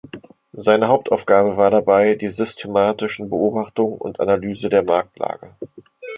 Seine 0.53 0.87
Hauptaufgabe 0.87 1.57
war 1.57 1.69
dabei 1.69 2.15
die 2.15 2.29
systematischen 2.29 3.29
Beobachtung 3.29 3.99
und 3.99 4.19
Analyse 4.19 4.67
der 4.67 4.81
Marktlage. 4.81 5.55